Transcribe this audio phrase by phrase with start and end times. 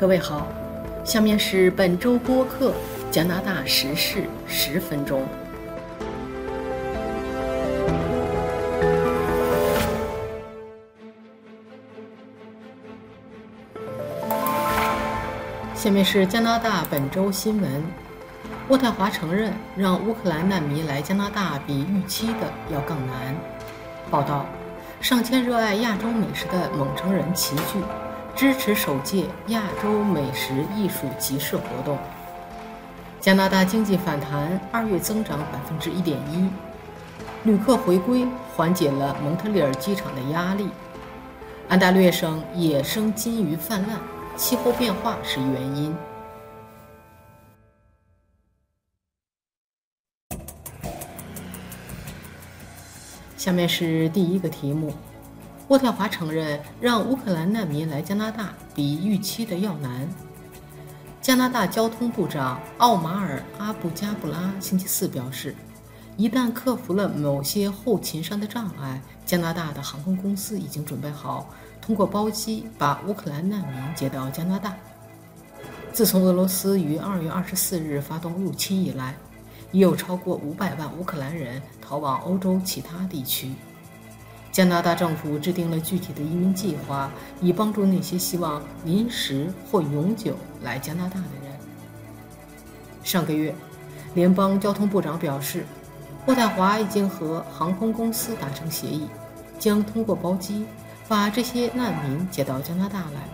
[0.00, 0.46] 各位好，
[1.04, 2.72] 下面是本周播客
[3.10, 5.26] 加拿大时事十分钟。
[15.74, 17.82] 下面是加拿大本周新闻：
[18.68, 23.34] 渥太华承认让乌克兰难民来加拿大比预期的要更难。
[24.12, 24.46] 报道：
[25.00, 27.82] 上千热爱亚洲美食的蒙城人齐聚。
[28.38, 31.98] 支持首届亚洲美食艺术集市活动。
[33.18, 36.48] 加拿大经济反弹，二月增长百分之一点一，
[37.42, 38.24] 旅客回归
[38.54, 40.68] 缓解了蒙特利尔机场的压力。
[41.68, 43.98] 安大略省野生金鱼泛滥，
[44.36, 45.92] 气候变化是原因。
[53.36, 54.94] 下面是第一个题目。
[55.68, 60.08] 渥太华承认让乌克兰难民来加拿大比预期的要难。
[61.20, 65.54] 加拿大交通部长奥马尔·阿布加布拉星期四表示，
[66.16, 71.50] 一旦克服了某些后勤上的障碍，加拿大的航空公司已经准备好
[71.82, 74.74] 通过包机把乌克兰难民接到加拿大。
[75.92, 79.14] 自从俄罗斯于2月24日发动入侵以来，
[79.70, 83.52] 已有超过500万乌克兰人逃往欧洲其他地区。
[84.50, 87.10] 加拿大政府制定了具体的移民计划，
[87.40, 91.52] 以帮助那些希望临时或永久来加拿大的人。
[93.04, 93.54] 上个月，
[94.14, 95.64] 联邦交通部长表示，
[96.26, 99.06] 渥太华已经和航空公司达成协议，
[99.60, 100.66] 将通过包机
[101.06, 103.28] 把这些难民接到加拿大来。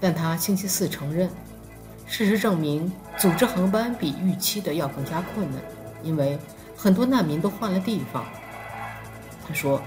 [0.00, 1.28] 但他星期四承认，
[2.06, 5.60] 事实证明组织航班比预期的要更加困难，
[6.04, 6.38] 因为
[6.76, 8.24] 很多难民都换了地方。
[9.48, 9.82] 他说。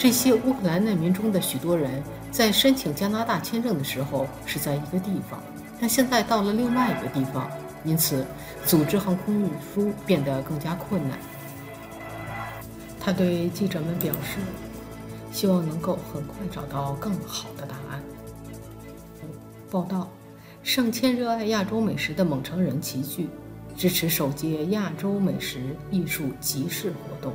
[0.00, 5.38] 这些乌克兰难民中的许多人在申请加拿大签证的时候是在一个地方，
[5.78, 7.50] 但现在到了另外一个地方，
[7.84, 8.24] 因此
[8.64, 11.18] 组织航空运输变得更加困难。
[12.98, 14.38] 他对记者们表示，
[15.30, 18.02] 希望能够很快找到更好的答案。
[19.70, 20.08] 报道：
[20.62, 23.28] 上千热爱亚洲美食的蒙城人齐聚，
[23.76, 27.34] 支持首届亚洲美食艺术集市活动。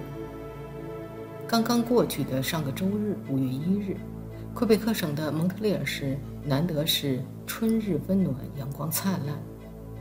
[1.47, 3.95] 刚刚过去的上个周日，五月一日，
[4.51, 9.35] 魁北克省的蒙特利尔市难得是春日温暖，阳光灿烂，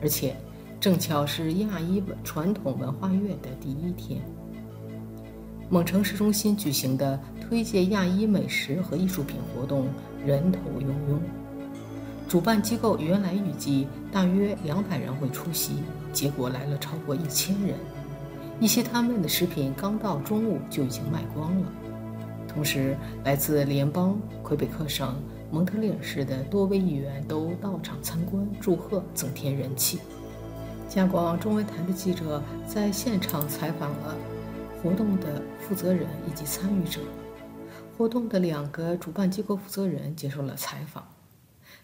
[0.01, 0.35] 而且
[0.81, 4.23] 正巧是亚裔传统文化月的第一天。
[5.69, 9.87] 蒙城市中心举行的推介亚裔美食和艺术品活动
[10.25, 11.21] 人头涌涌，
[12.27, 15.75] 主办机构原来预计大约两百人会出席，
[16.11, 17.77] 结果来了超过一千人。
[18.61, 21.73] 一些摊位的食品刚到中午就已经卖光了。
[22.49, 25.21] 同时，来自联邦魁北克省
[25.51, 29.99] 蒙特利尔市的多位议员都到场参观祝贺，增添人气。
[30.89, 34.15] 加广中文台的记者在现场采访了
[34.81, 37.01] 活动的负责人以及参与者。
[37.97, 41.05] 活动的两个主办机构负责人接受了采访。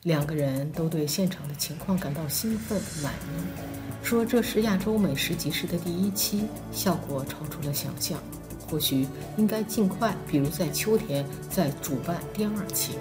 [0.04, 8.18] 两个人都对现场的情况感到兴奋满意，说这是亚洲美食集市的第一期，效果超出了想象，
[8.68, 9.06] 或许
[9.36, 12.94] 应该尽快，比如在秋天再主办第二期。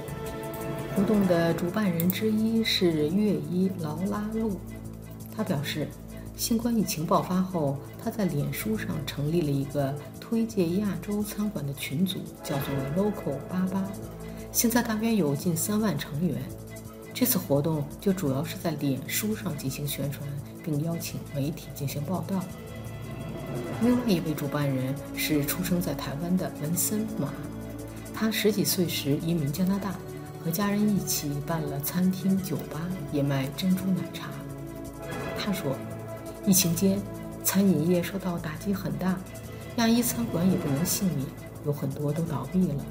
[0.96, 4.60] 活动的主办人之一是乐医劳拉路，
[5.36, 5.88] 他表示，
[6.36, 13.90] 新冠疫情爆发后，他在脸书上成立了一个推荐亚洲餐馆的群组，叫做 Local 八八，
[14.52, 16.38] 现在大约有近三万成员。
[17.14, 20.28] 这次活动就主要是在脸书上进行宣传，
[20.64, 22.42] 并邀请媒体进行报道。
[23.82, 27.34] 另外一位主办人是出生在台湾的文森马，
[28.14, 29.96] 他十几岁时移民加拿大，
[30.44, 32.80] 和家人一起办了餐厅、酒吧，
[33.12, 34.30] 也卖珍珠奶茶。
[35.38, 35.76] 他说，
[36.46, 37.02] 疫情间
[37.44, 39.18] 餐饮业受到打击很大，
[39.78, 41.26] 亚裔餐馆也不能幸免，
[41.66, 42.86] 有很多都倒闭了。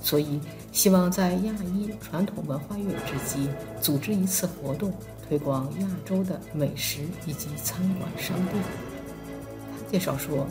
[0.00, 0.40] 所以，
[0.70, 3.48] 希望在亚裔传统文化月之际
[3.80, 4.92] 组织一次活动，
[5.28, 8.62] 推广亚洲的美食以及餐馆商店。
[9.72, 10.46] 他介绍说，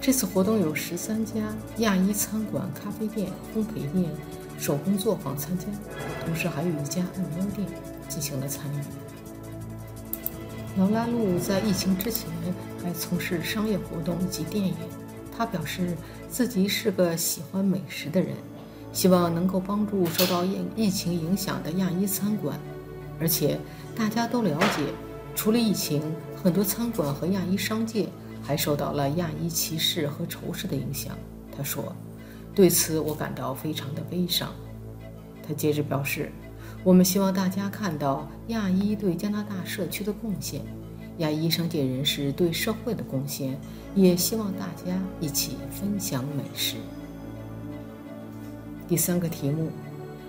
[0.00, 1.34] 这次活动有十三家
[1.78, 4.10] 亚裔餐馆、咖啡店、烘焙店、
[4.58, 5.66] 手工作坊参加，
[6.24, 7.68] 同时还有一家按摩店
[8.08, 8.80] 进行了参与。
[10.78, 12.30] 劳拉路在疫情之前
[12.82, 14.74] 还从事商业活动以及电影。
[15.36, 15.94] 他表示
[16.30, 18.34] 自己是个喜欢美食的人。
[18.96, 22.58] 希望能够帮助受到疫疫情影响的亚裔餐馆，
[23.20, 23.60] 而且
[23.94, 24.86] 大家都了解，
[25.34, 26.00] 除了疫情，
[26.42, 28.08] 很多餐馆和亚裔商界
[28.42, 31.14] 还受到了亚裔歧视和仇视的影响。
[31.54, 31.94] 他说
[32.56, 34.50] ：“对此我感到非常的悲伤。”
[35.46, 36.32] 他接着表示
[36.82, 40.62] ：“我们希望大家看到亚裔对加拿大社区的贡献，
[41.18, 43.60] 亚裔商界人士对社会的贡献，
[43.94, 46.76] 也希望大家一起分享美食。
[48.88, 49.68] 第三个题目：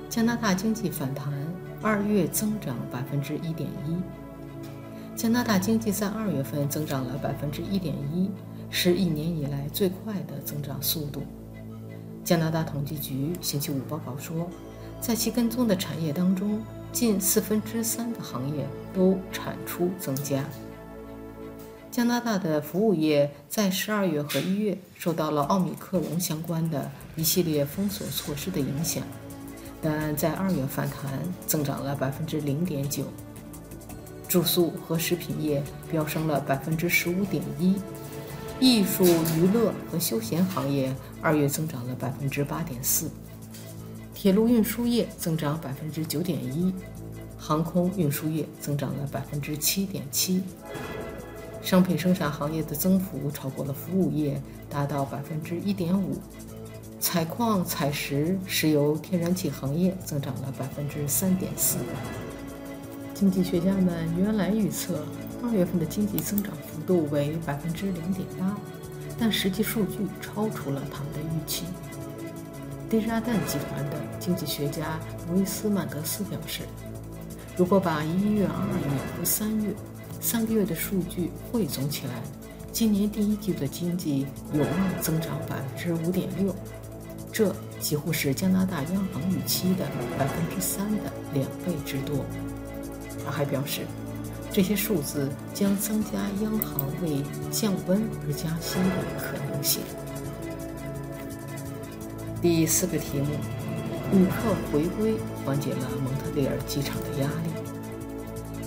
[0.10, 1.32] 加拿大经济反弹，
[1.82, 3.98] 二月增长百分之一点一。
[5.16, 8.30] 加拿大经济在二月份增长了百分之一点一，
[8.70, 11.22] 是一年以来最快的增长速度。
[12.24, 14.48] 加拿大统计局星期五报告说。
[15.00, 16.60] 在其跟踪的产业当中，
[16.92, 20.44] 近四分之三的行业都产出增加。
[21.98, 29.02] 加拿大的服务业在十二月和一月受到了奥密克戎相关的一系列封锁措施的影响，
[29.82, 33.06] 但在二月反弹，增长了百分之零点九。
[34.28, 37.74] 住宿和食品业飙升了百分之十五点一，
[38.60, 39.04] 艺术、
[39.36, 43.10] 娱乐和休闲行业二月增长了百分之八点四。
[44.14, 46.72] 铁路运输业增长百分之九点一，
[47.40, 50.44] 航空运输业增长了百分之七点七，
[51.68, 56.18] 商品生产行业的增幅超过了服务业，达到百分之一点五。
[56.98, 61.78] 采矿、采石、石油、天然气行业增长了百分之三点四。
[63.14, 65.04] 经济学家们原来预测
[65.44, 68.58] 二月份的经济增长幅度为百分之零点八，
[69.20, 71.66] 但实际数据超出了他们的预期。
[72.90, 74.98] 迪沙旦集团的经济学家
[75.30, 76.62] 卢伊斯曼德斯表示，
[77.58, 79.74] 如果把一月、二月和三月
[80.20, 82.22] 三个月的数据汇总起来，
[82.72, 86.54] 今年第一季度的经济有望增长百分之五点六，
[87.32, 89.86] 这几乎是加拿大央行预期的
[90.18, 92.26] 百分之三的两倍之多。
[93.24, 93.82] 他还表示，
[94.52, 96.12] 这些数字将增加
[96.42, 99.82] 央行为降温而加息的可能性。
[102.42, 103.28] 第四个题目：
[104.12, 105.16] 旅客回归
[105.46, 107.67] 缓解了蒙特利尔机场的压力。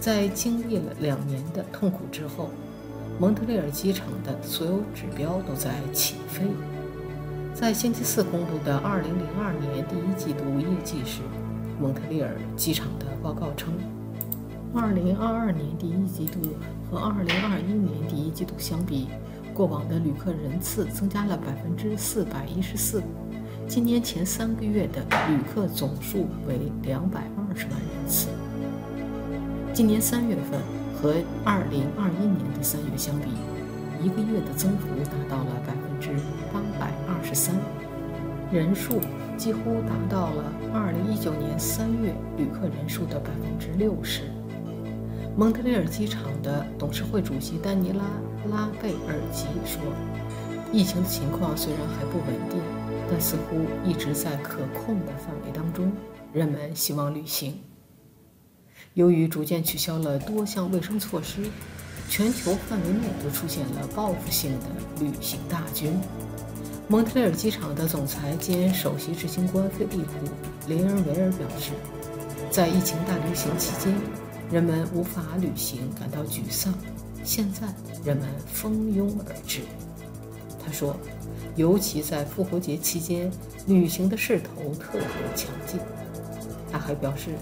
[0.01, 2.49] 在经历了两年的痛苦之后，
[3.19, 6.47] 蒙特利尔机场的所有指标都在起飞。
[7.53, 9.03] 在星期四公布的2002
[9.61, 11.21] 年第一季度业绩时，
[11.79, 13.75] 蒙特利尔机场的报告称
[14.75, 16.41] ，2022年第一季度
[16.91, 19.09] 和2021年第一季度相比，
[19.53, 23.03] 过往的旅客人次增加了百分之四百一十四。
[23.69, 28.29] 今年前三个月的旅客总数为两百二十万人次。
[29.73, 30.61] 今年三月份
[30.95, 31.15] 和
[31.45, 33.31] 二零二一年的三月相比，
[34.03, 36.11] 一个月的增幅达到了百分之
[36.53, 37.55] 八百二十三，
[38.53, 39.01] 人数
[39.37, 44.23] 几乎达到了二零一九年三月旅客人数的百分之六十。
[45.37, 48.05] 蒙特利尔机场的董事会主席丹尼拉
[48.51, 49.81] 拉贝尔吉说
[50.73, 52.61] ：“疫情的情况虽然还不稳定。”
[53.11, 55.91] 但似乎一直在可控的范围当中。
[56.33, 57.55] 人们希望旅行。
[58.95, 61.43] 由于逐渐取消了多项卫生措施，
[62.09, 64.67] 全球范围内都出现了报复性的
[65.01, 65.97] 旅行大军。
[66.89, 70.27] 蒙特利尔机场的总裁兼首席执行官菲利普·
[70.69, 71.71] 雷恩维尔表示，
[72.51, 73.95] 在疫情大流行期间，
[74.51, 76.75] 人们无法旅行感到沮丧。
[77.23, 77.69] 现在，
[78.05, 79.61] 人们蜂拥而至。
[80.65, 80.97] 他说。
[81.57, 83.31] 尤其在复活节期间，
[83.67, 85.03] 旅行的势头特别
[85.35, 85.81] 强劲。
[86.71, 87.33] 他还表示，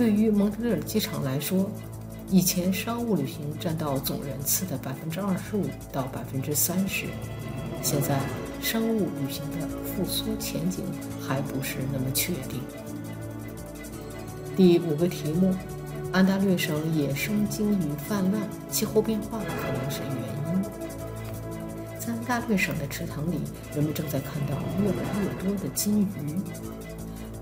[0.00, 1.70] 对于蒙特利尔机场来说，
[2.30, 7.04] 以前商务旅行占到总人次的百分之二十五到百分之三十，
[7.82, 8.18] 现在
[8.62, 10.86] 商务旅行的复苏前景
[11.20, 12.62] 还不是那么确定。
[14.56, 15.54] 第五个题目：
[16.12, 18.40] 安大略省野生鲸鱼泛滥，
[18.70, 20.16] 气候变化可能是原
[20.54, 20.62] 因。
[21.98, 23.38] 在安大略省的池塘里，
[23.74, 26.06] 人们正在看到越来越多的金鱼。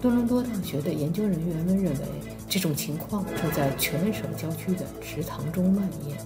[0.00, 2.00] 多伦多大学的研究人员们认为，
[2.48, 6.16] 这种情况正在全省郊区的池塘中蔓延。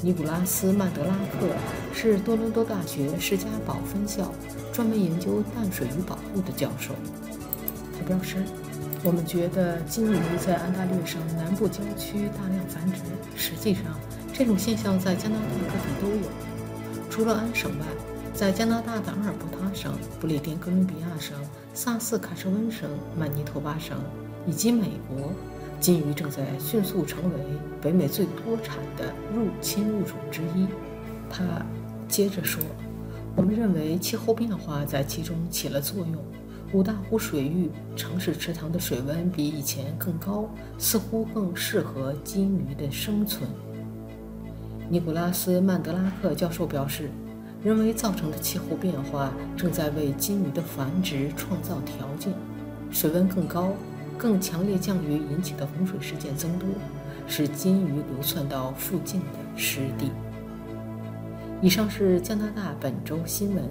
[0.00, 1.46] 尼古拉斯·曼德拉克
[1.94, 4.32] 是多伦多大学士嘉堡分校
[4.72, 6.94] 专门研究淡水鱼保护的教授。
[7.98, 8.42] 他表示
[9.04, 13.00] ：“我们觉得金鱼在安大略省南部郊区大量繁殖。
[13.36, 13.82] 实际上，
[14.32, 16.28] 这种现象在加拿大各地都有。”
[17.10, 17.86] 除了安省外，
[18.34, 21.36] 在加拿大的阿尔伯塔省、不列颠哥伦比亚省、
[21.72, 23.96] 萨斯卡彻温省、曼尼托巴省
[24.44, 25.30] 以及美国，
[25.78, 27.38] 金鱼正在迅速成为
[27.80, 30.66] 北美最多产的入侵物种之一。
[31.30, 31.64] 他
[32.08, 32.60] 接着说
[33.36, 36.16] ：“我们认为气候变化在其中起了作用。
[36.72, 43.48] 五大湖水域城市池塘的水温比以前更高，似乎更适合金鱼的生存。”
[44.90, 47.08] 尼古拉斯·曼德拉克教授表示，
[47.64, 52.34] 人为造成的气候变化正在为金鱼的繁殖创造条件。
[52.90, 53.72] 水温更高，
[54.18, 56.68] 更强烈降雨引起的洪水事件增多，
[57.26, 60.10] 使金鱼流窜到附近的湿地。
[61.62, 63.64] 以上是加拿大本周新闻。